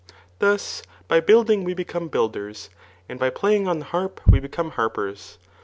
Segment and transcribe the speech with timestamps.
[0.39, 2.71] Thus, by building we become builders,
[3.07, 5.37] and by playing on the hstfp we become harpers.